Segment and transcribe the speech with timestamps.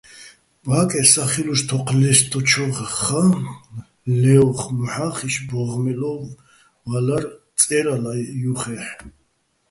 [0.67, 3.27] ბა́კე სახილუშ თოჴ ლე́სტდოჩოხა́
[4.21, 6.13] ლე́ოხ მოჰ̦ახიშ ბო́ღმელო
[6.87, 7.23] ვა́ლლარ
[7.59, 8.85] წე́რალა ჲუჰ̦ეხ.